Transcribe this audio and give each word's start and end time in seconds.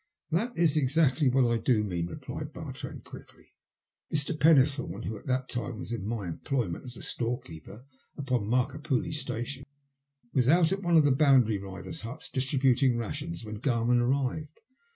''That 0.31 0.57
is 0.57 0.75
exactly 0.77 1.29
what 1.29 1.45
I 1.45 1.59
do 1.59 1.83
mean," 1.83 2.07
replied 2.07 2.53
Bartrand 2.53 3.03
quickly. 3.03 3.49
Mr. 4.11 4.35
Pennethome, 4.35 5.03
who 5.03 5.15
at 5.15 5.27
that 5.27 5.47
time 5.47 5.77
was 5.77 5.91
in 5.91 6.07
my 6.07 6.27
employment 6.27 6.85
as 6.85 7.07
storekeeper 7.07 7.85
upon 8.17 8.47
Markapurlie 8.49 9.13
Station, 9.13 9.63
was 10.33 10.47
out 10.47 10.71
at 10.71 10.81
one 10.81 10.97
of 10.97 11.05
the 11.05 11.11
boundary 11.11 11.59
riders' 11.59 12.01
huts 12.01 12.31
distributing 12.31 12.97
rations 12.97 13.45
when 13.45 13.57
Garman 13.57 13.99
arrived. 13.99 14.61